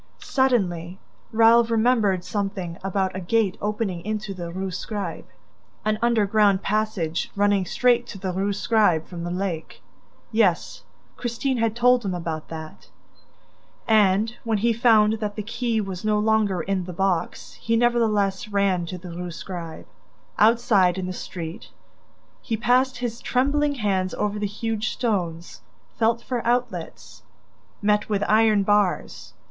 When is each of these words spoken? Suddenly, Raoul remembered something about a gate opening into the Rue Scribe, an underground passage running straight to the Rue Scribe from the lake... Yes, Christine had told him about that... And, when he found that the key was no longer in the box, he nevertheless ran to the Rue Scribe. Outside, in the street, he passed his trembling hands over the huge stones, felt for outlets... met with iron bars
Suddenly, 0.17 0.97
Raoul 1.31 1.63
remembered 1.65 2.23
something 2.23 2.79
about 2.83 3.15
a 3.15 3.19
gate 3.19 3.55
opening 3.61 4.03
into 4.03 4.33
the 4.33 4.51
Rue 4.51 4.71
Scribe, 4.71 5.27
an 5.85 5.99
underground 6.01 6.63
passage 6.63 7.29
running 7.35 7.67
straight 7.67 8.07
to 8.07 8.17
the 8.17 8.33
Rue 8.33 8.51
Scribe 8.51 9.05
from 9.05 9.23
the 9.23 9.29
lake... 9.29 9.79
Yes, 10.31 10.81
Christine 11.17 11.57
had 11.57 11.75
told 11.75 12.03
him 12.03 12.15
about 12.15 12.47
that... 12.47 12.89
And, 13.87 14.35
when 14.43 14.57
he 14.57 14.73
found 14.73 15.19
that 15.19 15.35
the 15.35 15.43
key 15.43 15.79
was 15.79 16.03
no 16.03 16.17
longer 16.17 16.61
in 16.61 16.85
the 16.85 16.93
box, 16.93 17.53
he 17.61 17.75
nevertheless 17.77 18.47
ran 18.47 18.87
to 18.87 18.97
the 18.97 19.11
Rue 19.11 19.29
Scribe. 19.29 19.85
Outside, 20.39 20.97
in 20.97 21.05
the 21.05 21.13
street, 21.13 21.69
he 22.41 22.57
passed 22.57 22.97
his 22.97 23.21
trembling 23.21 23.75
hands 23.75 24.15
over 24.15 24.39
the 24.39 24.47
huge 24.47 24.93
stones, 24.93 25.61
felt 25.99 26.23
for 26.23 26.43
outlets... 26.43 27.21
met 27.83 28.09
with 28.09 28.23
iron 28.27 28.63
bars 28.63 29.35